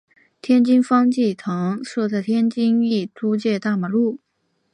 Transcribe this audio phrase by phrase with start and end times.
[0.41, 4.19] 天津方济堂设在天津意租界大马路。